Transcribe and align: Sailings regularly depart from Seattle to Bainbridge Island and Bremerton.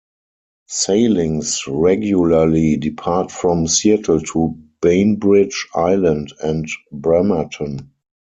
Sailings 0.65 1.61
regularly 1.67 2.75
depart 2.75 3.31
from 3.31 3.67
Seattle 3.67 4.19
to 4.19 4.59
Bainbridge 4.81 5.67
Island 5.75 6.33
and 6.43 6.65
Bremerton. 6.91 7.91